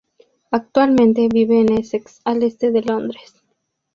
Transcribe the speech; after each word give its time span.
Actualmente 0.49 1.27
vive 1.31 1.59
en 1.61 1.73
Essex 1.77 2.21
al 2.25 2.41
este 2.41 2.71
de 2.71 2.81
Londres. 2.81 3.43